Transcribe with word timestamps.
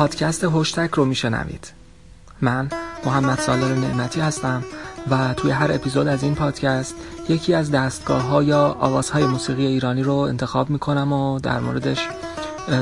پادکست 0.00 0.44
هشتک 0.44 0.90
رو 0.90 1.04
میشنوید. 1.04 1.72
من 2.40 2.68
محمد 3.04 3.38
سالار 3.38 3.74
نعمتی 3.74 4.20
هستم 4.20 4.64
و 5.10 5.34
توی 5.34 5.50
هر 5.50 5.72
اپیزود 5.72 6.08
از 6.08 6.22
این 6.22 6.34
پادکست 6.34 6.94
یکی 7.28 7.54
از 7.54 7.70
دستگاه 7.70 8.22
ها 8.22 8.42
یا 8.42 8.76
آوازهای 8.80 9.24
موسیقی 9.24 9.66
ایرانی 9.66 10.02
رو 10.02 10.14
انتخاب 10.14 10.70
می‌کنم 10.70 11.12
و 11.12 11.40
در 11.40 11.60
موردش 11.60 12.08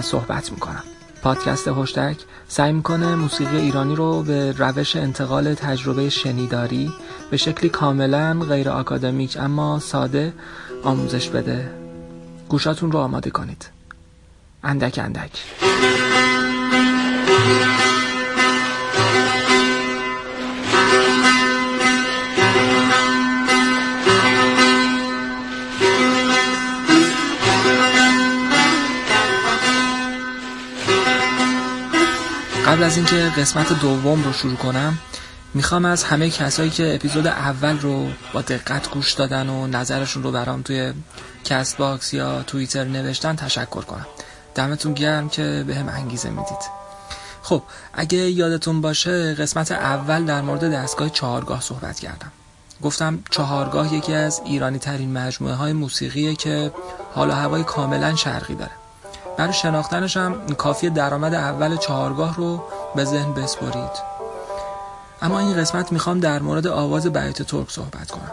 صحبت 0.01 0.53
می‌کنم. 0.53 0.83
پادکست 1.23 1.69
هشتک 1.69 2.17
سعی 2.49 2.73
می‌کنه 2.73 3.15
موسیقی 3.15 3.57
ایرانی 3.57 3.97
رو 3.97 4.23
به 4.23 4.53
روش 4.53 4.97
انتقال 4.97 5.55
تجربه 5.55 6.09
شنیداری 6.09 6.93
به 7.31 7.37
شکلی 7.37 7.69
کاملا 7.69 8.41
غیر 8.49 8.71
آکادمیک 8.71 9.37
اما 9.41 9.79
ساده 9.79 10.33
آموزش 10.83 11.29
بده. 11.29 11.71
گوشاتون 12.49 12.93
رو 12.93 12.99
آماده 12.99 13.31
کنید. 13.31 13.69
اندک 14.65 15.01
اندک. 15.03 15.31
قبل 32.79 32.87
از 32.87 32.97
اینکه 32.97 33.33
قسمت 33.37 33.81
دوم 33.81 34.25
رو 34.25 34.33
شروع 34.33 34.57
کنم 34.57 34.99
می‌خوام 35.55 35.85
از 35.85 36.05
همه 36.05 36.31
کسایی 36.31 36.71
که 36.71 36.95
اپیزود 36.95 37.27
اول 37.27 37.79
رو 37.79 38.09
با 38.33 38.41
دقت 38.41 38.91
گوش 38.91 39.13
دادن 39.13 39.49
و 39.49 39.67
نظرشون 39.67 40.23
رو 40.23 40.33
برام 40.33 40.63
توی 40.63 40.93
کست‌باکس 41.45 42.15
یا 42.15 42.43
توییتر 42.43 42.85
نوشتن 42.85 43.37
تشکر 43.37 43.81
کنم. 43.81 44.07
دمتون 44.55 44.95
گرم 44.95 45.29
که 45.29 45.65
به 45.67 45.75
هم 45.75 45.89
انگیزه 45.89 46.31
می‌دید. 46.31 46.59
خب 47.43 47.63
اگه 47.93 48.19
یادتون 48.19 48.81
باشه 48.81 49.35
قسمت 49.35 49.73
اول 49.73 50.25
در 50.25 50.41
مورد 50.41 50.73
دستگاه 50.73 51.11
چهارگاه 51.11 51.61
صحبت 51.61 52.01
کردم. 52.01 52.33
گفتم 52.83 53.19
چهارگاه 53.31 53.95
یکی 53.95 54.15
از 54.15 54.41
ایرانی 54.45 54.79
ترین 54.79 55.13
مجموعه 55.13 55.55
های 55.55 55.73
موسیقیه 55.73 56.35
که 56.35 56.73
حال 57.15 57.31
و 57.31 57.33
هوای 57.33 57.65
کاملا 57.65 58.15
شرقی 58.15 58.55
داره. 58.55 58.73
برای 59.39 59.53
شناختنش 59.53 60.17
هم 60.17 60.47
کافی 60.47 60.91
درآمد 60.91 61.35
اول 61.35 61.77
چهارگاه 61.77 62.37
رو 62.37 62.65
به 62.95 63.05
ذهن 63.05 63.33
بسپرید. 63.35 64.09
اما 65.23 65.39
این 65.39 65.57
قسمت 65.57 65.93
می‌خوام 65.93 66.21
در 66.21 66.43
مورد 66.43 66.67
آواز 66.67 67.07
بیات 67.07 67.43
ترک 67.43 67.71
صحبت 67.71 68.11
کنم. 68.11 68.33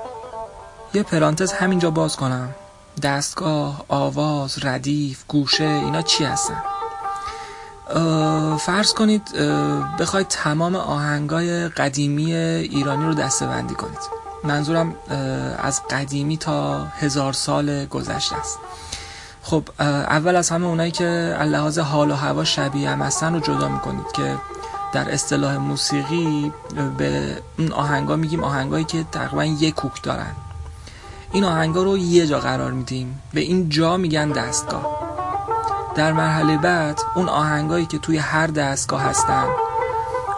یه 0.94 1.03
پرانتز 1.03 1.52
همینجا 1.52 1.92
باز 1.92 2.16
کنم. 2.16 2.50
دستگاه، 3.03 3.86
آواز، 3.88 4.66
ردیف، 4.66 5.23
گوشه 5.28 5.64
اینا 5.64 6.02
چی 6.02 6.23
هستن؟ 6.23 6.64
فرض 8.59 8.94
کنید 8.94 9.36
بخواید 10.00 10.28
تمام 10.28 10.75
آهنگای 10.75 11.67
قدیمی 11.69 12.34
ایرانی 12.34 13.06
رو 13.06 13.14
دسته 13.14 13.45
کنید. 13.45 14.00
منظورم 14.44 14.95
از 15.58 15.81
قدیمی 15.88 16.38
تا 16.38 16.84
هزار 16.84 17.34
سال 17.34 17.86
گذشته 17.86 18.36
است. 18.36 18.59
خب 19.46 19.64
اول 19.80 20.36
از 20.36 20.50
همه 20.50 20.68
اونایی 20.68 20.92
که 20.92 21.38
لحاظ 21.42 21.80
حال 21.80 22.12
و 22.12 22.16
هوا 22.16 22.44
شبیه 22.44 22.90
هم 22.90 23.02
هستن 23.02 23.34
رو 23.34 23.40
جدا 23.40 23.68
می‌کنید 23.68 24.12
که 24.12 24.38
در 24.94 25.12
اصطلاح 25.12 25.58
موسیقی 25.58 26.52
به 26.97 27.38
اون 27.59 27.72
آهنگا 27.72 28.16
میگیم 28.16 28.44
آهنگایی 28.44 28.86
که 28.86 29.06
تقریبا 29.12 29.46
یک 29.46 29.75
کوک 29.75 30.03
دارن. 30.03 30.31
این 31.31 31.44
آهنگا 31.44 31.84
رو 31.84 31.97
یه 31.97 32.28
جا 32.28 32.40
قرار 32.40 32.72
میدیم. 32.72 33.22
به 33.34 33.42
این 33.42 33.69
جا 33.69 33.97
میگن 33.97 34.30
دستگاه. 34.30 34.86
در 35.96 36.14
مرحله 36.14 36.58
بعد 36.58 37.02
اون 37.16 37.30
آهنگایی 37.30 37.86
که 37.86 37.98
توی 37.98 38.18
هر 38.18 38.48
دستگاه 38.48 39.02
هستن 39.02 39.46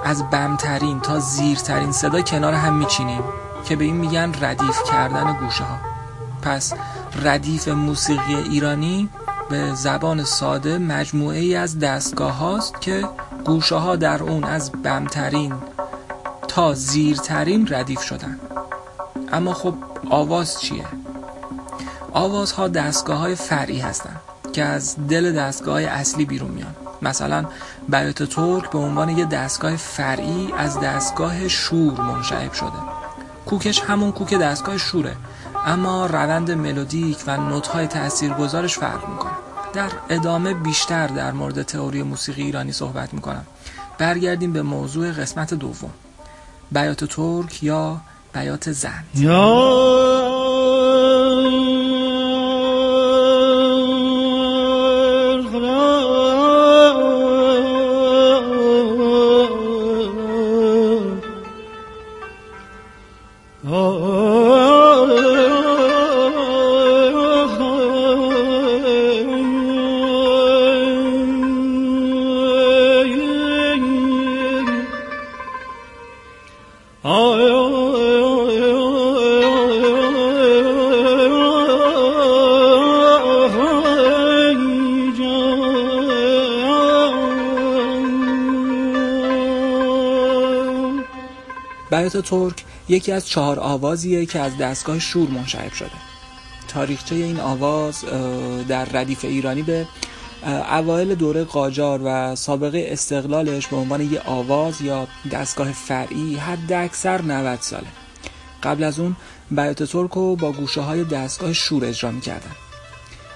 از 0.05 0.29
بمترین 0.29 0.99
تا 0.99 1.19
زیرترین 1.19 1.91
صدا 1.91 2.21
کنار 2.21 2.53
هم 2.53 2.73
میچینیم 2.73 3.23
که 3.65 3.75
به 3.75 3.83
این 3.83 3.95
میگن 3.95 4.31
ردیف 4.41 4.83
کردن 4.83 5.33
گوشه 5.33 5.63
ها 5.63 5.77
پس 6.41 6.73
ردیف 7.23 7.67
موسیقی 7.67 8.35
ایرانی 8.35 9.09
به 9.49 9.73
زبان 9.73 10.23
ساده 10.23 10.77
مجموعه 10.77 11.39
ای 11.39 11.55
از 11.55 11.79
دستگاه 11.79 12.31
هاست 12.37 12.81
که 12.81 13.09
گوشه 13.45 13.75
ها 13.75 13.95
در 13.95 14.23
اون 14.23 14.43
از 14.43 14.71
بمترین 14.71 15.53
تا 16.47 16.73
زیرترین 16.73 17.67
ردیف 17.71 18.01
شدن. 18.01 18.39
اما 19.31 19.53
خب 19.53 19.73
آواز 20.09 20.61
چیه؟ 20.61 20.85
آوازها 22.11 22.67
دستگاه 22.67 23.17
های 23.17 23.35
فرعی 23.35 23.79
هستند 23.79 24.19
که 24.53 24.63
از 24.63 24.95
دل 25.07 25.31
دستگاه 25.31 25.81
اصلی 25.81 26.25
بیرون 26.25 26.51
میان. 26.51 26.75
مثلا 27.01 27.45
بیات 27.89 28.23
ترک 28.23 28.69
به 28.69 28.77
عنوان 28.77 29.09
یه 29.09 29.25
دستگاه 29.25 29.75
فرعی 29.75 30.53
از 30.57 30.79
دستگاه 30.79 31.47
شور 31.47 32.01
منشعب 32.01 32.53
شده. 32.53 32.79
کوکش 33.45 33.81
همون 33.81 34.11
کوک 34.11 34.33
دستگاه 34.33 34.77
شوره. 34.77 35.15
اما 35.67 36.05
روند 36.05 36.51
ملودیک 36.51 37.17
و 37.27 37.37
نوت‌های 37.37 37.87
تاثیرگذارش 37.87 38.77
فرق 38.77 39.09
می‌کنه. 39.09 39.31
در 39.73 39.89
ادامه 40.09 40.53
بیشتر 40.53 41.07
در 41.07 41.31
مورد 41.31 41.61
تئوری 41.61 42.03
موسیقی 42.03 42.41
ایرانی 42.41 42.71
صحبت 42.71 43.13
می‌کنم. 43.13 43.45
برگردیم 43.97 44.53
به 44.53 44.61
موضوع 44.61 45.11
قسمت 45.11 45.53
دوم. 45.53 45.91
بیات 46.71 47.03
ترک 47.03 47.63
یا 47.63 47.97
بیات 48.33 48.71
زند؟ 48.71 49.05
ترک 92.21 92.63
یکی 92.89 93.11
از 93.11 93.27
چهار 93.27 93.59
آوازیه 93.59 94.25
که 94.25 94.39
از 94.39 94.57
دستگاه 94.57 94.99
شور 94.99 95.29
منشعب 95.29 95.73
شده. 95.73 95.91
تاریخچه 96.67 97.15
این 97.15 97.39
آواز 97.39 98.05
در 98.67 98.85
ردیف 98.85 99.25
ایرانی 99.25 99.63
به 99.63 99.87
اوایل 100.71 101.15
دوره 101.15 101.43
قاجار 101.43 102.01
و 102.03 102.35
سابقه 102.35 102.87
استقلالش 102.91 103.67
به 103.67 103.75
عنوان 103.75 104.01
یه 104.13 104.21
آواز 104.25 104.81
یا 104.81 105.07
دستگاه 105.31 105.71
فرعی 105.71 106.35
حد 106.35 106.73
اکثر 106.73 107.21
90 107.21 107.59
ساله. 107.61 107.87
قبل 108.63 108.83
از 108.83 108.99
اون 108.99 109.15
بیات 109.51 109.95
رو 109.95 110.35
با 110.35 110.51
گوشه 110.51 110.81
های 110.81 111.03
دستگاه 111.03 111.53
شور 111.53 111.85
اجرا 111.85 112.11
می‌کردن. 112.11 112.51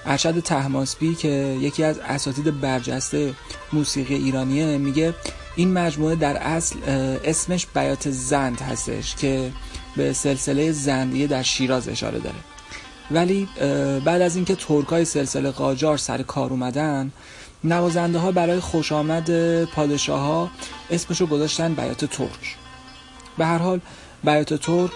ارشد 0.06 0.40
تحماسبی 0.40 1.14
که 1.14 1.56
یکی 1.60 1.84
از 1.84 1.98
اساتید 1.98 2.60
برجسته 2.60 3.34
موسیقی 3.72 4.14
ایرانیه 4.14 4.78
میگه 4.78 5.14
این 5.56 5.72
مجموعه 5.72 6.16
در 6.16 6.36
اصل 6.36 6.76
اسمش 7.24 7.66
بیات 7.74 8.10
زند 8.10 8.60
هستش 8.60 9.14
که 9.14 9.52
به 9.96 10.12
سلسله 10.12 10.72
زندیه 10.72 11.26
در 11.26 11.42
شیراز 11.42 11.88
اشاره 11.88 12.18
داره. 12.18 12.36
ولی 13.10 13.48
بعد 14.04 14.22
از 14.22 14.36
اینکه 14.36 14.54
ترکای 14.54 15.04
سلسله 15.04 15.50
قاجار 15.50 15.96
سر 15.96 16.22
کار 16.22 16.50
اومدن 16.50 17.12
نوازنده 17.64 18.18
ها 18.18 18.32
برای 18.32 18.60
خوش 18.60 18.92
آمد 18.92 19.30
پادشاه 19.64 20.20
ها 20.20 20.50
اسمشو 20.90 21.26
گذاشتن 21.26 21.74
بیات 21.74 22.04
ترک. 22.04 22.56
به 23.38 23.46
هر 23.46 23.58
حال 23.58 23.80
بیات 24.24 24.54
ترک 24.54 24.90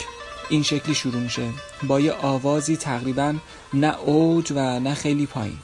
این 0.48 0.62
شکلی 0.62 0.94
شروع 0.94 1.20
میشه. 1.20 1.42
با 1.82 2.00
یه 2.00 2.12
آوازی 2.12 2.76
تقریبا 2.76 3.34
نه 3.74 4.00
اوج 4.00 4.52
و 4.56 4.80
نه 4.80 4.94
خیلی 4.94 5.26
پایین. 5.26 5.58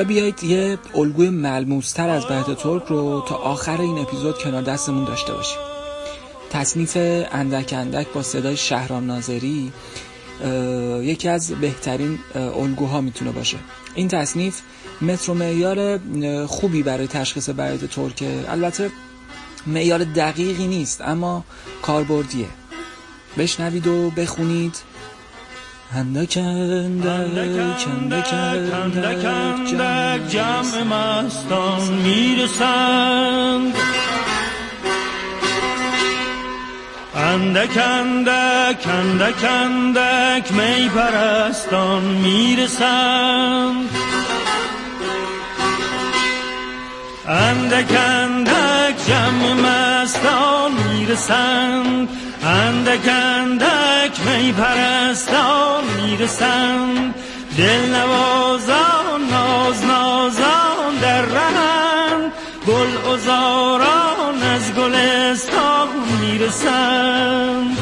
حالا 0.00 0.08
بیایید 0.08 0.44
یه 0.44 0.78
الگوی 0.94 1.30
ملموستر 1.30 2.08
از 2.08 2.26
بیت 2.26 2.58
ترک 2.58 2.82
رو 2.82 3.24
تا 3.28 3.34
آخر 3.34 3.80
این 3.80 3.98
اپیزود 3.98 4.38
کنار 4.38 4.62
دستمون 4.62 5.04
داشته 5.04 5.32
باشیم. 5.32 5.58
تصنیف 6.50 6.96
اندک 7.32 7.72
اندک 7.72 8.06
با 8.14 8.22
صدای 8.22 8.56
شهرام 8.56 9.06
ناظری 9.06 9.72
یکی 11.02 11.28
از 11.28 11.50
بهترین 11.50 12.18
الگوها 12.34 13.00
می‌تونه 13.00 13.32
باشه. 13.32 13.56
این 13.94 14.08
تصنیف 14.08 14.60
متر 15.02 15.30
و 15.30 15.34
معیار 15.34 16.00
خوبی 16.46 16.82
برای 16.82 17.06
تشخیص 17.06 17.50
بیت 17.50 17.84
ترکه 17.84 18.44
البته 18.48 18.90
معیار 19.66 20.04
دقیقی 20.04 20.66
نیست 20.66 21.00
اما 21.00 21.44
کاربردیه. 21.82 22.48
بشنوید 23.38 23.86
و 23.86 24.10
بخونید. 24.10 24.76
هندک 25.94 26.36
هندک 26.36 27.86
هندک 27.86 28.32
هندک 29.24 30.28
جمع 30.28 30.82
مستان 30.82 31.82
می‌رسند. 32.04 33.74
اندک 37.14 37.76
اندک 37.76 38.86
اندک 38.86 39.44
اندک 39.44 40.52
می 40.52 40.88
پرستان 40.88 42.02
می‌رسند. 42.02 43.90
اندک 47.28 47.92
اندک 47.92 48.94
جمع 49.08 49.52
مستان 49.52 50.72
می‌رسند. 50.72 52.08
اندک 52.42 53.08
اندک 53.08 54.20
می 54.26 54.52
پرستان 54.52 55.84
می‌رسند 55.84 57.14
دل 57.58 57.94
نوازان 57.94 59.22
ناز 59.30 59.84
نازان 59.84 60.94
در 61.00 61.22
رهند 61.22 62.32
گل 62.66 63.12
ازاران 63.12 64.42
از 64.42 64.74
گلستان 64.74 65.88
می‌رسند 66.20 67.76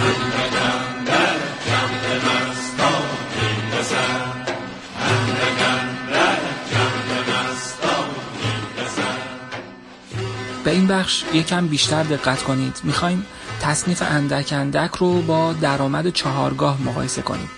به 10.64 10.70
این 10.70 10.86
بخش 10.86 11.24
یکم 11.32 11.66
بیشتر 11.66 12.02
دقت 12.02 12.42
کنید. 12.42 12.80
می‌خوایم 12.84 13.26
تصنیف 13.68 14.02
اندک 14.02 14.52
اندک 14.52 14.90
رو 14.90 15.22
با 15.22 15.52
درآمد 15.52 16.08
چهارگاه 16.08 16.82
مقایسه 16.82 17.22
کنیم. 17.22 17.50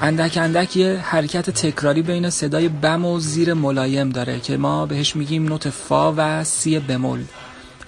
اندک 0.00 0.36
اندک 0.36 0.76
یه 0.76 0.98
حرکت 1.04 1.50
تکراری 1.50 2.02
بین 2.02 2.30
صدای 2.30 2.68
بم 2.68 3.04
و 3.04 3.20
زیر 3.20 3.54
ملایم 3.54 4.10
داره 4.10 4.40
که 4.40 4.56
ما 4.56 4.86
بهش 4.86 5.16
میگیم 5.16 5.44
نوت 5.44 5.70
فا 5.70 6.14
و 6.16 6.44
سی 6.44 6.78
بمول. 6.78 7.24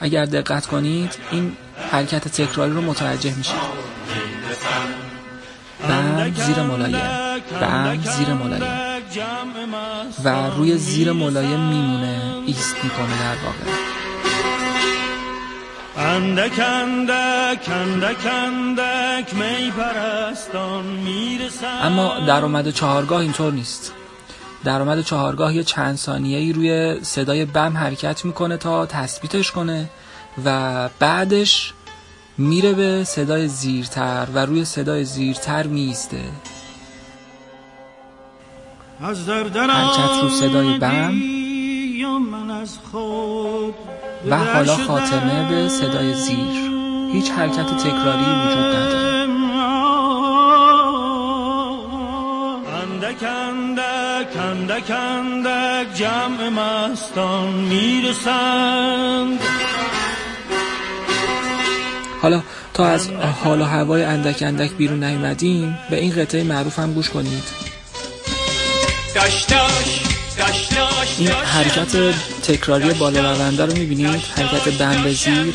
اگر 0.01 0.25
دقت 0.25 0.67
کنید 0.67 1.19
این 1.31 1.53
حرکت 1.91 2.29
تکراری 2.29 2.73
رو 2.73 2.81
متوجه 2.81 3.35
میشید. 3.37 3.55
بم 5.89 6.35
زیر 6.35 6.63
ملایم. 6.63 7.41
بم 7.61 8.01
زیر 8.17 8.29
ملایم. 8.29 8.63
و 10.25 10.51
روی 10.57 10.79
زیر 10.79 11.13
ملایم 11.13 11.61
میمونه 11.61 12.23
ایست 12.47 12.77
می‌کنه 12.85 13.19
در 13.21 13.45
واقع. 13.45 13.94
اندک 15.97 16.61
اندک 16.61 17.69
اندک 17.69 18.27
اندک 18.27 19.35
می 19.35 19.71
پرستان 19.71 20.85
می‌رسن 20.85 21.79
اما 21.83 22.21
درآمد 22.27 22.71
چهارگاه 22.71 23.21
اینطور 23.21 23.53
نیست. 23.53 23.93
درآمد 24.65 25.01
چهارگاه 25.01 25.55
یه 25.55 25.65
چند 25.65 25.97
ثانیه 25.97 26.39
ای 26.39 26.53
روی 26.53 26.99
صدای 27.03 27.45
بم 27.45 27.77
حرکت 27.77 28.25
می‌کنه 28.25 28.57
تا 28.57 28.87
تثبیتش 28.87 29.51
کنه 29.53 29.91
و 30.45 30.89
بعدش 30.99 31.73
میره 32.39 32.73
به 32.73 33.05
صدای 33.05 33.49
زیرتر 33.49 34.27
و 34.35 34.39
روی 34.39 34.65
صدای 34.65 35.05
زیرتر 35.05 35.67
میسته 35.67 36.23
حرکت 39.01 40.23
رو 40.23 40.29
صدای 40.29 40.79
بم. 40.79 41.34
و 44.31 44.37
حالا 44.37 44.77
خاتمه 44.77 45.49
به 45.49 45.69
صدای 45.69 46.15
زیر. 46.15 46.71
هیچ 47.13 47.31
حرکت 47.31 47.77
تکراری 47.77 48.25
وجود 48.25 48.67
نداره. 48.77 49.05
اندک 52.83 53.23
اندک 53.23 54.37
اندک 54.37 54.91
اندک 54.91 55.95
جمع 55.95 56.49
مستان 56.49 57.53
می‌رسند. 57.53 59.39
حالا 62.23 62.43
تا 62.75 62.87
از 62.87 63.11
حال 63.45 63.61
و 63.61 63.65
هوای 63.65 64.05
اندک 64.05 64.43
اندک 64.43 64.71
بیرون 64.71 65.05
نیومدیم 65.05 65.79
به 65.91 66.01
این 66.01 66.13
قطعه 66.13 66.43
معروف 66.43 66.79
هم 66.79 66.93
گوش 66.93 67.11
کنید. 67.11 67.45
این 71.19 71.29
حرکت 71.29 71.97
تکراری 72.43 72.93
بالا 72.93 73.33
رونده 73.33 73.67
رو 73.67 73.73
می‌بینید؟ 73.73 74.23
حرکت 74.37 74.69
بند 74.69 75.09
زیر. 75.09 75.55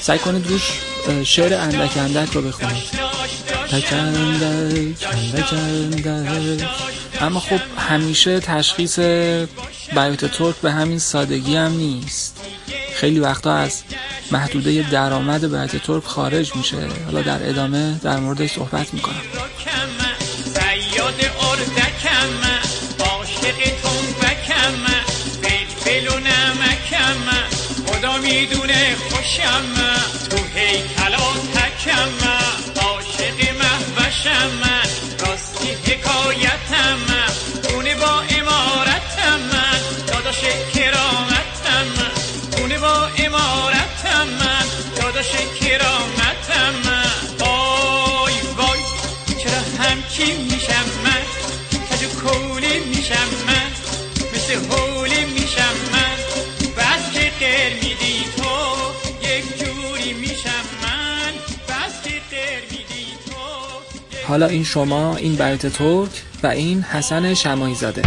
سعی 0.00 0.18
کنید 0.18 0.46
روش 0.46 0.62
شعر 1.24 1.54
اندک 1.54 1.96
اندک 1.96 2.32
رو 2.32 2.42
بخونید. 2.42 2.82
اندک 3.70 3.92
اندک 3.92 5.52
اندک 5.52 6.68
اما 7.20 7.40
خب 7.40 7.60
همیشه 7.78 8.40
تشخیص 8.40 8.98
بیات 9.94 10.24
ترک 10.24 10.56
به 10.56 10.72
همین 10.72 10.98
سادگی 10.98 11.56
هم 11.56 11.72
نیست. 11.72 12.40
خیلی 12.94 13.20
وقتا 13.20 13.54
از 13.54 13.82
محدوده 14.32 14.90
درآمد 14.90 15.50
بیات 15.50 15.76
ترک 15.76 16.04
خارج 16.04 16.56
میشه. 16.56 16.76
حالا 17.04 17.22
در 17.22 17.48
ادامه 17.48 18.00
در 18.02 18.16
موردش 18.16 18.52
صحبت 18.52 18.94
می‌کنم. 18.94 19.22
خوشم 29.20 29.74
تو 30.30 30.36
هیکلا 30.54 31.32
تکم 31.54 32.28
عاشق 32.82 33.54
محوشم 33.54 34.62
راستی 35.20 35.70
حکایتم. 35.70 37.09
حالا 64.30 64.46
این 64.46 64.64
شما 64.64 65.16
این 65.16 65.32
بیت 65.32 65.66
ترک 65.66 66.22
و 66.42 66.46
این 66.46 66.82
حسن 66.82 67.34
شمایی 67.34 67.74
زاده 67.74 68.02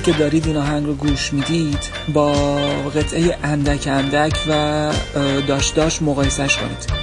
همینطور 0.00 0.14
که 0.14 0.24
دارید 0.24 0.46
این 0.46 0.56
آهنگ 0.56 0.86
رو 0.86 0.94
گوش 0.94 1.32
می‌دید 1.32 1.78
با 2.14 2.32
قطعه 2.90 3.38
اندک 3.42 3.86
اندک 3.86 4.34
و 4.48 4.92
داشت 5.48 5.74
داشت 5.74 6.02
مقایسش 6.02 6.56
کنید. 6.56 6.99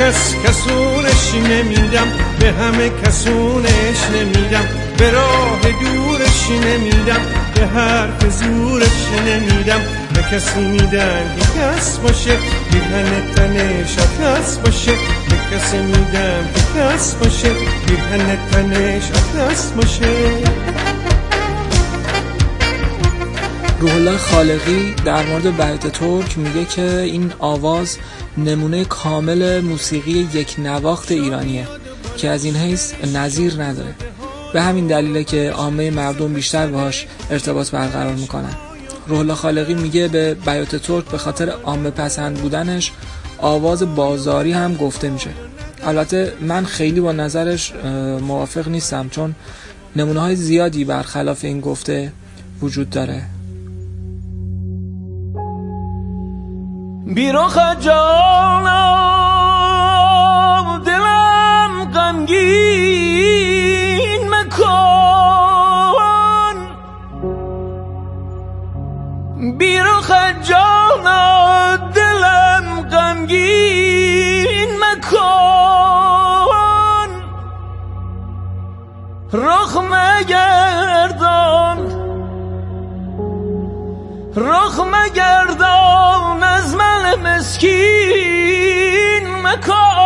کس 0.00 0.34
کسونش 0.44 1.34
نمیدم 1.50 2.06
به 2.40 2.52
همه 2.52 2.90
کسونش 3.04 4.00
نمیدم. 4.14 4.64
به 4.98 5.10
راه 5.10 5.60
دورش 5.60 6.50
نمیدم 6.50 7.20
به 7.54 7.66
حرف 7.66 8.30
زورش 8.30 9.06
نمیدم. 9.26 9.80
به 10.14 10.22
کسی 10.22 10.60
میدم 10.60 11.36
که 11.36 11.60
کس 11.60 11.98
باشه 11.98 12.38
بیهن 12.72 13.34
تنش 13.36 13.96
کس 13.96 14.56
باشه. 14.56 14.92
به 15.30 15.56
کسی 15.56 15.78
میدم 15.78 16.48
که 16.54 16.80
کس 16.80 17.14
باشه 17.14 17.50
بیهن 17.86 18.38
تنش 18.52 19.02
کس 19.10 19.70
باشه. 19.70 20.06
روح 23.80 24.16
خالقی 24.16 24.94
در 25.04 25.22
مورد 25.26 25.56
بیت 25.56 25.92
ترک 25.92 26.38
میگه 26.38 26.64
که 26.64 27.00
این 27.00 27.32
آواز 27.38 27.98
نمونه 28.44 28.84
کامل 28.84 29.60
موسیقی 29.60 30.28
یک 30.34 30.54
نواخت 30.58 31.12
ایرانیه 31.12 31.68
که 32.16 32.28
از 32.28 32.44
این 32.44 32.56
حیث 32.56 32.92
نظیر 33.14 33.62
نداره. 33.62 33.94
به 34.52 34.62
همین 34.62 34.86
دلیله 34.86 35.24
که 35.24 35.50
عامه 35.50 35.90
مردم 35.90 36.32
بیشتر 36.32 36.66
باهاش 36.66 37.06
ارتباط 37.30 37.70
برقرار 37.70 38.14
می‌کنن. 38.14 38.54
روح 39.06 39.34
خالقی 39.34 39.74
میگه 39.74 40.08
به 40.08 40.34
بیات 40.34 40.76
ترک 40.76 41.04
به 41.04 41.18
خاطر 41.18 41.50
عامه 41.50 41.90
پسند 41.90 42.36
بودنش 42.36 42.92
آواز 43.38 43.94
بازاری 43.94 44.52
هم 44.52 44.74
گفته 44.74 45.10
میشه. 45.10 45.30
البته 45.82 46.32
من 46.40 46.64
خیلی 46.64 47.00
با 47.00 47.12
نظرش 47.12 47.72
موافق 48.20 48.68
نیستم 48.68 49.08
چون 49.08 49.34
نمونه 49.96 50.20
های 50.20 50.36
زیادی 50.36 50.84
برخلاف 50.84 51.44
این 51.44 51.60
گفته 51.60 52.12
وجود 52.62 52.90
داره. 52.90 53.22
بیرخ 57.06 57.58
جانم 57.80 58.82
دلم 60.84 61.90
غمگین 61.94 63.50
مکن. 64.30 65.96
بیرخ 69.58 70.12
جانم 70.42 71.90
دلم 71.94 72.88
غمگین 72.90 74.70
مکن. 74.82 75.20
رخ 79.32 79.76
مگردان 79.76 80.40
رخ 84.36 84.80
مگردان 84.80 86.42
از 86.42 86.74
من 86.74 86.89
مسکین 87.16 88.82
مکان 89.42 89.99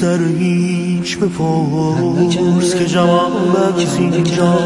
هیچ 0.00 0.08
در 0.08 0.24
هیچ 0.38 1.18
بپرس 1.18 2.74
که 2.74 2.86
جواب 2.86 3.32
از 3.76 3.98
اینجا 3.98 4.58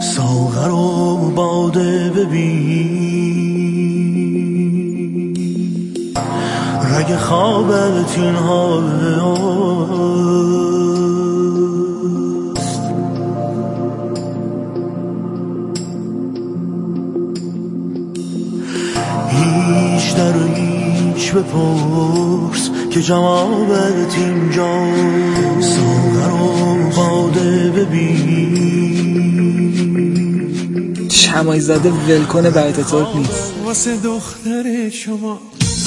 ساغر 0.00 0.70
و 0.70 1.16
باده 1.36 2.10
ببین. 2.10 3.06
رگ 6.92 7.16
خوابت 7.16 8.18
این 8.18 8.34
حال 8.34 9.14
بپرس 21.46 22.70
که 22.90 23.02
جوابت 23.02 24.14
اینجا 24.16 24.86
ساغر 25.60 26.32
و 26.32 26.90
باده 26.96 27.70
ببین 27.70 28.46
شمایی 31.10 31.60
زاده 31.60 31.90
ولکن 31.90 32.42
بیت 32.42 32.80
ترک 32.80 33.16
نیست. 33.16 33.52
واسه 33.64 33.96
دختر 33.96 34.88
شما 34.90 35.40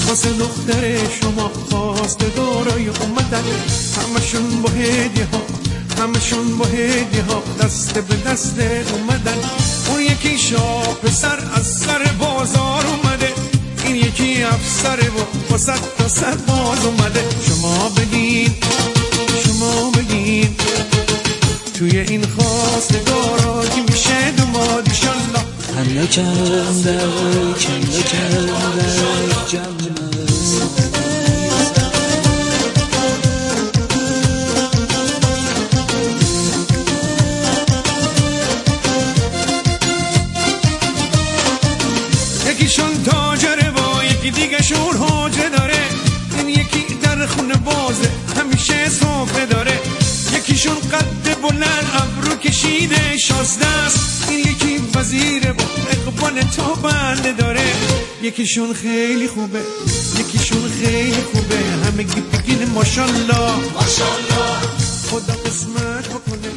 واسه 0.07 0.29
دختر 0.29 0.97
شما 1.21 1.51
خواسته 1.69 2.25
دارای 2.29 2.87
اومدن. 2.87 3.43
همشون 3.97 4.61
با 4.63 4.69
هدیه 4.69 5.27
ها 5.33 5.41
همشون 6.03 6.57
با 6.57 6.65
هدیه 6.65 7.23
ها 7.23 7.43
دست 7.61 7.99
به 7.99 8.15
دست 8.31 8.59
اومدن. 8.93 9.37
اون 9.89 10.01
یکی 10.01 10.37
شاه 10.37 10.97
پسر 11.03 11.39
از 11.55 11.67
سر 11.67 12.11
بازار 12.19 12.85
اومده 12.85 13.08
این 13.89 14.07
یکی 14.07 14.43
افسره 14.43 15.09
و 15.09 15.51
واسه 15.51 15.73
تا 15.97 16.07
سر 16.07 16.35
باز 16.35 16.85
اومده. 16.85 17.23
شما 17.47 17.89
بگین 17.89 18.49
شما 19.45 19.91
بگین. 19.91 20.55
توی 21.73 21.99
این 21.99 22.25
خواستگارا 22.25 23.65
که 23.67 23.81
میشه 23.81 24.31
دوماد 24.31 24.87
ایشالله. 24.89 25.43
حمله 25.77 26.07
کنده 26.07 26.99
کنده 27.59 28.03
کنده 28.03 28.85
جمع 29.51 30.08
شور 44.69 44.97
حاجه 44.97 45.49
داره. 45.49 45.83
این 46.37 46.49
یکی 46.49 46.85
در 47.01 47.25
خونه 47.25 47.55
بازه 47.55 48.09
همیشه 48.37 48.89
صبح 48.89 49.45
داره. 49.45 49.79
یکیشون 50.35 50.75
قد 50.75 51.41
بلند 51.41 51.87
ابرو 51.93 52.35
کشیده 52.35 53.17
شازده 53.17 53.67
است. 53.67 54.29
این 54.29 54.39
یکی 54.39 54.77
وزیره 54.95 55.51
و 55.51 55.61
اقبال 55.91 56.41
تا 56.41 56.73
بنده 56.73 57.31
داره. 57.31 57.73
یکیشون 58.21 58.73
خیلی 58.73 59.27
خوبه 59.27 59.61
یکیشون 60.19 60.71
خیلی 60.81 61.21
خوبه. 61.33 61.59
همه 61.85 62.03
گی 62.03 62.21
بگین 62.21 62.69
ماشالله 62.69 63.51
خدا 65.09 65.33
قسمت 65.45 66.07
بکنه. 66.07 66.49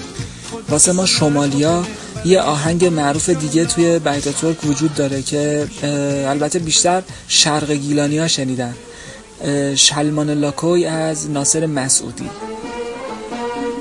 واسه 0.68 0.92
ما 0.92 1.06
شمالیا 1.06 1.84
یه 2.24 2.40
آهنگ 2.40 2.84
معروف 2.84 3.30
دیگه 3.30 3.64
توی 3.64 3.98
بیت 3.98 4.28
ترک 4.28 4.64
وجود 4.64 4.94
داره 4.94 5.22
که 5.22 5.68
البته 6.28 6.58
بیشتر 6.58 7.02
شرق 7.28 7.70
گیلانی 7.70 8.18
ها 8.18 8.28
شنیدن. 8.28 8.74
شلمان 9.76 10.30
لاکوی 10.30 10.86
از 10.86 11.30
ناصر 11.30 11.66
مسعودی. 11.66 12.30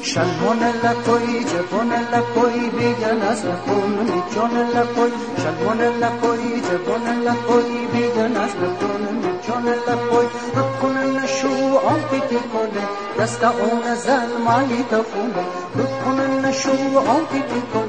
شلمان 0.03 0.60
لکوی 0.83 1.43
جبان 1.43 1.91
لکوی 2.13 2.69
بیگن 2.69 3.21
از 3.21 3.41
بخون 3.45 3.89
میجان 3.89 4.55
لکوی 4.75 5.12
شلمان 5.38 5.81
لکوی 5.81 6.62
جبان 6.62 7.05
لکوی 7.27 7.88
بیگن 7.93 8.38
از 8.38 8.50
بخون 8.50 9.01
میجان 9.15 9.67
لکوی 9.88 10.27
بکن 10.55 10.98
نشو 10.98 11.77
آنتی 11.77 12.19
کنه 12.53 12.83
دست 13.19 13.43
اون 13.43 13.95
زن 14.05 14.29
مالی 14.45 14.83
دخونه 14.91 15.43
بکن 15.77 16.45
نشو 16.45 16.98
آنتی 16.98 17.41
کنه 17.74 17.80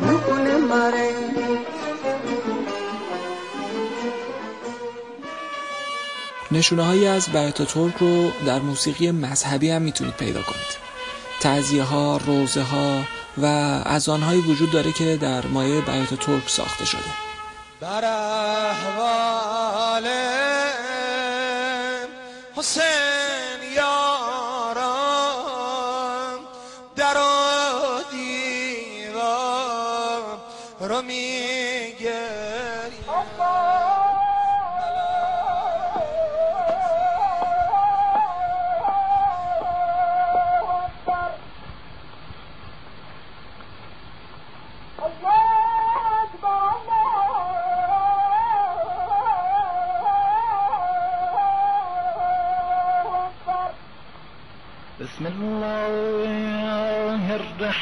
نکنه 0.00 0.56
مره 0.56 1.10
نشونه 6.52 6.84
هایی 6.84 7.06
از 7.06 7.28
بیات 7.28 7.62
ترک 7.62 7.96
رو 8.00 8.30
در 8.46 8.58
موسیقی 8.58 9.10
مذهبی 9.10 9.70
هم 9.70 9.82
می‌تونید 9.82 10.14
پیدا 10.14 10.42
کنید. 10.42 10.80
تعذیه 11.40 11.82
ها، 11.82 12.16
روزه 12.16 12.62
ها 12.62 13.04
و 13.38 13.46
از 13.86 14.08
آنهایی 14.08 14.40
وجود 14.40 14.70
داره 14.70 14.92
که 14.92 15.16
در 15.16 15.46
مایه 15.46 15.80
بیات 15.80 16.14
ترک 16.14 16.48
ساخته 16.48 16.84
شده. 16.84 17.10
بر 17.80 18.04
احوال 18.04 20.06
Você 22.62 23.09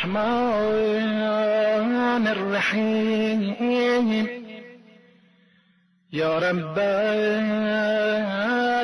الرحمن 0.05 1.17
الرحیم 2.27 4.29
یا 6.13 6.39
رب 6.39 6.79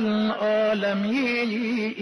العالمین 0.04 1.94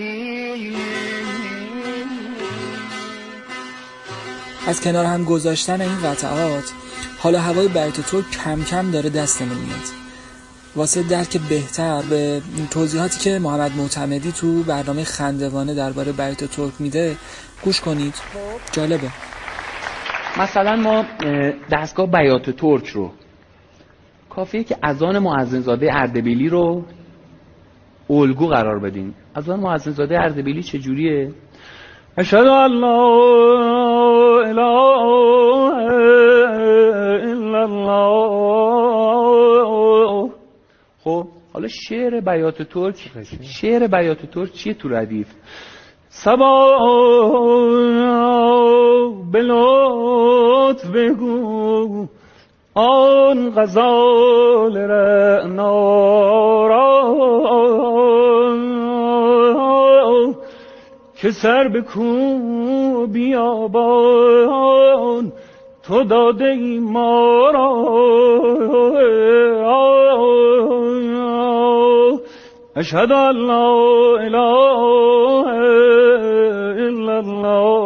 از 4.67 4.81
کنار 4.81 5.05
هم 5.05 5.25
گذاشتن 5.25 5.81
این 5.81 6.03
قطعات 6.03 6.73
حالا 7.19 7.41
هوای 7.41 7.69
بیت 7.69 8.01
تو 8.01 8.23
کم 8.23 8.65
کم 8.65 8.91
داره 8.91 9.11
دستمون 9.11 9.59
میاد. 9.59 10.03
واسه 10.77 11.03
درک 11.03 11.37
بهتر 11.37 12.03
به 12.03 12.43
توضیحاتی 12.71 13.19
که 13.19 13.39
محمد 13.39 13.77
معتمدی 13.77 14.33
تو 14.33 14.63
برنامه 14.63 15.05
خندوانه 15.05 15.75
درباره 15.75 16.13
بیت 16.13 16.45
ترک 16.45 16.73
میده 16.79 17.17
گوش 17.65 17.81
کنید. 17.81 18.15
جالبه. 18.73 19.11
مثلا 20.41 20.77
ما 20.77 21.05
دستگاه 21.73 22.11
بیات 22.11 22.51
ترک 22.51 22.87
رو 22.87 23.11
کافیه 24.31 24.65
که 24.65 24.77
اذان 24.83 25.19
معزنزاده 25.19 25.89
اردبیلی 25.93 26.49
رو 26.49 26.85
الگو 28.11 28.47
قرار 28.47 28.79
بدیم 28.79 29.15
اذان 29.37 29.61
معزنزاده 29.61 30.21
اردبیلی 30.21 30.63
چجوریه؟ 30.63 31.33
اشهد 32.19 32.47
ان 32.47 32.73
لا 32.73 32.97
اله 34.41 35.03
الا 37.23 37.63
الله. 37.63 38.33
خب 41.05 41.27
حالا 41.53 41.69
شعر 41.69 42.21
بیات 42.21 42.63
ترک 42.63 43.11
شعر 43.43 43.87
بیات 43.87 44.27
ترک 44.27 44.53
چیه 44.53 44.75
تو 44.75 44.89
ردیف؟ 44.89 45.27
سبا 46.15 46.79
به 49.33 49.43
لطف 49.43 50.87
بگو. 50.95 52.07
آن 52.75 53.53
غزال 53.57 54.77
رعنا 54.77 56.67
را 56.67 57.03
که 61.17 61.31
سر 61.31 61.69
به 61.69 61.81
کو 61.81 63.07
بیابان 63.07 64.53
تو 65.83 66.05
داده 66.05 66.45
ای 66.45 66.79
ما 66.79 67.51
را. 67.51 67.73
اشهد 72.77 73.13
ان 73.13 73.37
لا 73.37 73.73
اله 74.21 74.79
الا 76.89 77.19
الله. 77.19 77.83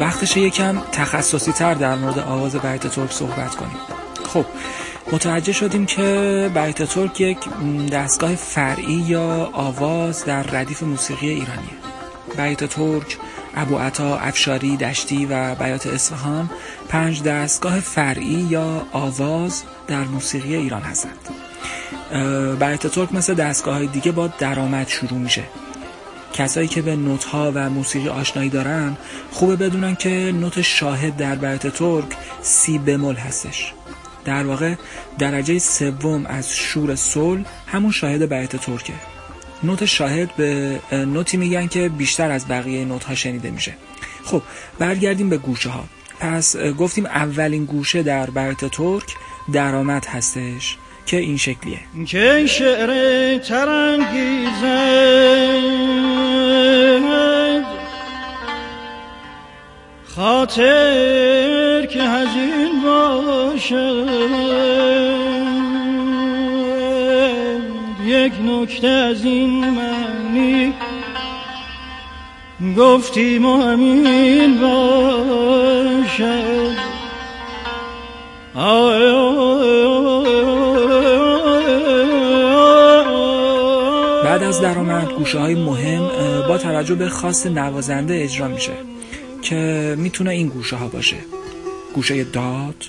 وقتشه 0.00 0.40
یکم 0.40 0.78
تخصصی 0.92 1.52
تر 1.52 1.74
در 1.74 1.94
مورد 1.94 2.18
آواز 2.18 2.56
بیت 2.56 2.86
ترک 2.86 3.10
صحبت 3.10 3.54
کنیم. 3.54 3.78
خب 4.24 4.44
متوجه 5.12 5.52
شدیم 5.52 5.86
که 5.86 6.50
بیت 6.54 6.82
ترک 6.82 7.20
یک 7.20 7.38
دستگاه 7.92 8.34
فرعی 8.34 9.04
یا 9.08 9.50
آواز 9.52 10.24
در 10.24 10.42
ردیف 10.42 10.82
موسیقی 10.82 11.28
ایرانیه. 11.28 11.83
بیت 12.36 12.64
ترک، 12.64 13.18
ابو 13.56 13.78
عطا، 13.78 14.18
افشاری، 14.18 14.76
دشتی 14.76 15.26
و 15.26 15.54
بیات 15.54 15.86
اصفهان 15.86 16.50
پنج 16.88 17.22
دستگاه 17.22 17.80
فرعی 17.80 18.46
یا 18.50 18.86
آواز 18.92 19.62
در 19.86 20.04
موسیقی 20.04 20.54
ایران 20.56 20.82
هستند. 20.82 21.18
بیت 22.60 22.86
ترک 22.86 23.14
مثل 23.14 23.34
دستگاه 23.34 23.86
دیگه 23.86 24.12
با 24.12 24.26
درآمد 24.26 24.88
شروع 24.88 25.18
میشه. 25.18 25.42
کسایی 26.32 26.68
که 26.68 26.82
به 26.82 26.96
نوت 26.96 27.24
ها 27.24 27.52
و 27.54 27.70
موسیقی 27.70 28.08
آشنایی 28.08 28.50
دارن 28.50 28.96
خوبه 29.30 29.56
بدونن 29.56 29.94
که 29.94 30.32
نوت 30.34 30.62
شاهد 30.62 31.16
در 31.16 31.34
بیت 31.34 31.66
ترک 31.66 32.04
سی 32.42 32.78
بمول 32.78 33.14
هستش. 33.14 33.72
در 34.24 34.46
واقع 34.46 34.74
درجه 35.18 35.58
سوم 35.58 36.26
از 36.26 36.56
شور 36.56 36.94
سل 36.94 37.42
همون 37.66 37.90
شاهد 37.90 38.22
بیت 38.34 38.56
ترکه. 38.56 39.13
نوت 39.62 39.84
شاهد 39.84 40.36
به 40.36 40.80
نوتی 40.92 41.36
میگن 41.36 41.66
که 41.66 41.88
بیشتر 41.88 42.30
از 42.30 42.48
بقیه 42.48 42.84
نوت 42.84 43.04
ها 43.04 43.14
شنیده 43.14 43.50
میشه. 43.50 43.74
خب 44.24 44.42
برگردیم 44.78 45.28
به 45.28 45.38
گوشه 45.38 45.70
ها 45.70 45.84
پس 46.20 46.56
گفتیم 46.56 47.06
اولین 47.06 47.64
گوشه 47.64 48.02
در 48.02 48.30
بیت 48.30 48.64
ترک 48.64 49.14
درآمد 49.52 50.06
هستش 50.06 50.76
که 51.06 51.16
این 51.16 51.36
شکلیه. 51.36 51.80
که 52.06 52.46
شعر 52.46 53.38
ترانگیزه 53.38 55.14
خاطر 60.16 61.86
که 61.86 62.02
هزین 62.02 62.82
باشه. 62.84 63.94
یک 68.24 68.32
نکته 68.44 68.88
از 68.88 69.24
این 69.24 69.70
معنی 69.70 70.74
گفتیم 72.76 73.46
و 73.46 73.62
همین 73.62 74.60
باشد. 74.60 76.24
بعد 84.24 84.42
از 84.42 84.60
درآمد 84.60 85.12
گوشه 85.12 85.38
های 85.38 85.54
مهم 85.54 86.08
با 86.48 86.58
توجه 86.58 86.94
به 86.94 87.08
خاص 87.08 87.46
نوازنده 87.46 88.22
اجرا 88.22 88.48
میشه 88.48 88.72
که 89.42 89.94
می‌تونه 89.98 90.30
این 90.30 90.48
گوشه 90.48 90.76
ها 90.76 90.88
باشه. 90.88 91.16
گوشه 91.94 92.24
داد. 92.24 92.84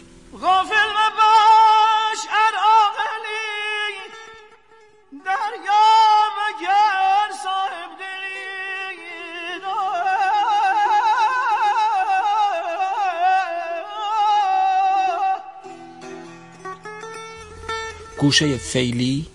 گوشه 18.26 18.58
فعلی. 18.58 19.26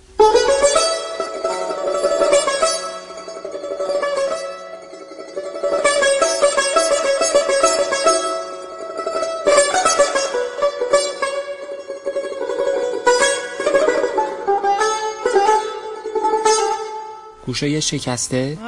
گوشه 17.47 17.81
شکسته. 17.81 18.59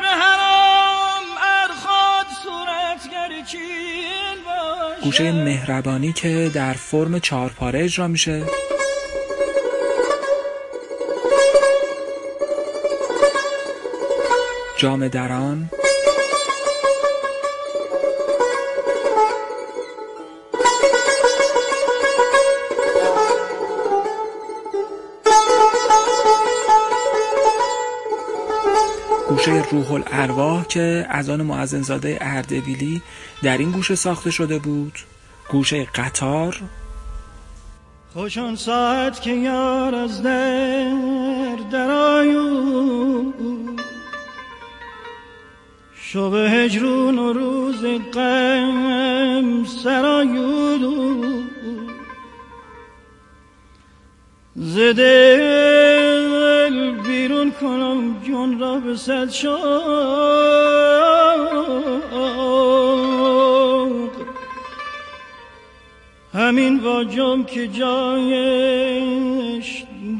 به 0.00 0.08
حرام 0.08 1.22
ارخاد 1.42 2.26
صورتگر 2.42 3.44
چین 3.44 3.62
باشه. 4.44 5.04
گوشه 5.04 5.32
مهربانی 5.32 6.12
که 6.12 6.50
در 6.54 6.72
فرم 6.72 7.18
چهارپاره 7.18 7.84
اجرا 7.84 8.08
میشه. 8.08 8.44
جام 14.78 15.08
دران 15.08 15.70
روح 29.72 29.92
الارواح 29.92 30.66
که 30.66 31.06
از 31.10 31.28
آن 31.28 31.42
معزنزاده 31.42 32.18
اردبیلی 32.20 33.02
در 33.42 33.58
این 33.58 33.70
گوشه 33.70 33.94
ساخته 33.94 34.30
شده 34.30 34.58
بود 34.58 34.98
گوشه 35.48 35.86
قطار. 35.94 36.60
خوشان 38.12 38.56
ساعت 38.56 39.22
که 39.22 39.30
یار 39.30 39.94
از 39.94 40.22
در 40.22 41.56
درایو 41.72 43.32
شب 46.02 46.34
هجرون 46.34 47.18
و 47.18 47.32
روز 47.32 47.84
غم 48.14 49.64
سرایو 49.64 50.78
زده 54.56 56.01
بیرون 57.02 57.52
کنم 57.60 58.22
جون 58.22 58.60
را 58.60 58.78
به 58.78 58.96
صد 58.96 59.30
شوق 59.30 60.52
همین 66.34 66.80
واجم 66.80 67.44
که 67.44 67.68
جایش 67.68 69.02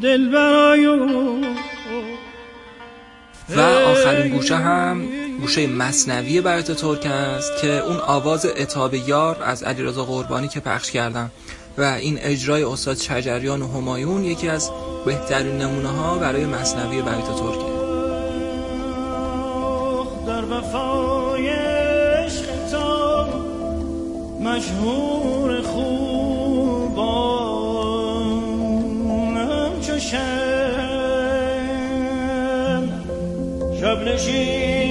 دل 0.02 0.28
برایون 0.28 1.44
و 3.56 3.60
آخرین 3.60 4.28
گوشه 4.28 4.56
هم 4.56 5.08
گوشه 5.40 5.66
مصنوی 5.66 6.40
برات 6.40 6.72
ترک 6.72 7.06
است 7.06 7.60
که 7.60 7.68
اون 7.68 7.96
آواز 7.96 8.46
اتاب 8.46 8.94
یار 8.94 9.42
از 9.42 9.62
علیرضا 9.62 10.04
قربانی 10.04 10.48
که 10.48 10.60
پخش 10.60 10.90
کردم. 10.90 11.30
و 11.78 11.82
این 11.82 12.18
اجرای 12.22 12.62
استاد 12.64 12.96
شجریان 12.96 13.62
و 13.62 13.68
همایون 13.68 14.24
یکی 14.24 14.48
از 14.48 14.70
بهترین 15.06 15.58
نمونه 15.58 15.88
ها 15.88 16.18
برای 16.18 16.46
مصنوی 16.46 17.02
برات 17.02 17.26
ترکه 17.26 17.72
در 20.26 20.44
وفای 20.44 21.48
عشق 21.48 22.52
مشهور 24.40 25.62
خوبانم 25.62 26.42
چو 29.80 29.98
شم 29.98 30.92
شب 33.80 33.98
نشین. 34.08 34.81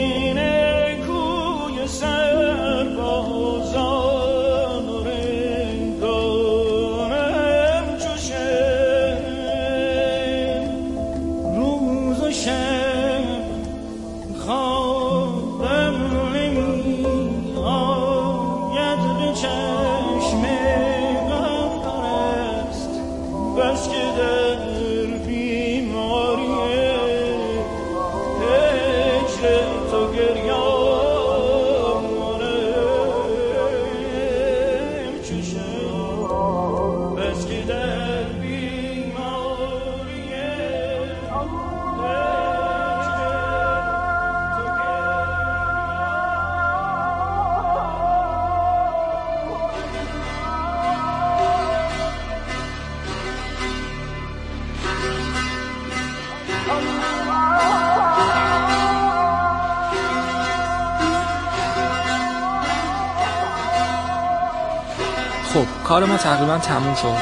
کار 65.91 66.05
ما 66.05 66.17
تقریبا 66.17 66.57
تموم 66.57 66.95
شد. 66.95 67.17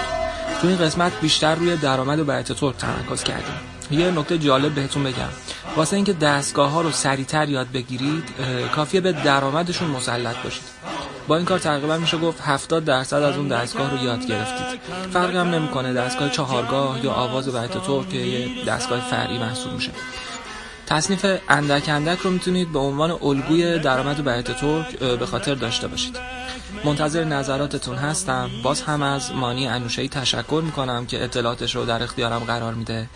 تو 0.62 0.68
این 0.68 0.78
قسمت 0.78 1.12
بیشتر 1.22 1.56
روی 1.56 1.76
درآمد 1.76 2.30
و 2.30 2.42
ترک 2.42 2.78
تمرکز 2.78 3.24
کردیم. 3.24 3.54
یه 3.92 4.12
نکته 4.12 4.38
جالب 4.38 4.76
بهتون 4.76 5.04
بگم. 5.04 5.30
واسه 5.76 5.96
اینکه 5.96 6.14
دستگاه 6.14 6.72
ها 6.72 6.82
رو 6.82 6.92
سریعتر 6.92 7.50
یاد 7.50 7.72
بگیرید 7.72 8.24
کافیه 8.76 9.02
به 9.02 9.12
درآمدشون 9.12 9.90
مسلط 9.90 10.36
باشید. 10.44 10.64
با 11.28 11.38
این 11.38 11.46
کار 11.46 11.60
تقریبا 11.60 11.98
میشه 11.98 12.18
گفت 12.18 12.42
70 12.42 12.86
درصد 12.86 13.22
از 13.22 13.38
اون 13.38 13.48
دستگاه 13.48 13.92
رو 13.92 14.04
یاد 14.04 14.28
گرفتید. 14.28 14.80
فرقی 15.14 15.38
هم 15.38 15.50
نمی‌کنه. 15.50 15.94
دستگاه 15.94 16.30
چهارگاه 16.30 17.06
یا 17.06 17.12
آواز 17.12 17.50
بیت 17.50 17.72
ترک 17.72 18.10
که 18.10 18.18
یه 18.18 18.66
دستگاه 18.66 19.00
فرعی 19.00 19.38
محسوب 19.38 19.74
میشه. 19.74 19.92
تصنیف 20.90 21.26
اندک 21.50 21.90
اندک 21.90 22.20
رو 22.20 22.32
می‌تونید 22.32 22.72
به 22.72 22.80
عنوان 22.80 23.12
الگوی 23.12 23.80
درآمد 23.80 24.30
بیت 24.30 24.52
ترک 24.52 25.00
به 25.00 25.26
خاطر 25.26 25.56
داشته 25.56 25.88
باشید. 25.88 26.18
منتظر 26.86 27.24
نظراتتون 27.24 27.96
هستم. 27.96 28.50
باز 28.64 28.82
هم 28.82 29.02
از 29.02 29.32
مانی 29.32 29.68
انوشهی 29.68 30.10
تشکر 30.10 30.62
می‌کنم 30.66 31.06
که 31.06 31.24
اطلاعاتش 31.24 31.76
رو 31.76 31.86
در 31.86 32.04
اختیارم 32.04 32.40
قرار 32.40 32.74
میده. 32.74 33.10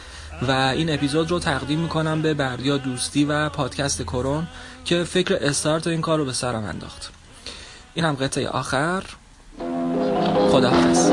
و 0.47 0.51
این 0.51 0.93
اپیزود 0.93 1.31
رو 1.31 1.39
تقدیم 1.39 1.79
می‌کنم 1.79 2.21
به 2.21 2.33
بردیا 2.33 2.77
دوستی 2.77 3.25
و 3.25 3.49
پادکست 3.49 4.01
کرون 4.01 4.47
که 4.85 5.03
فکر 5.03 5.37
استارت 5.41 5.87
این 5.87 6.01
کار 6.01 6.17
رو 6.17 6.25
به 6.25 6.33
سرم 6.33 6.63
انداخت. 6.63 7.11
این 7.93 8.05
هم 8.05 8.13
قطعه 8.13 8.47
آخر. 8.47 9.03
خداحافظ. 10.51 11.11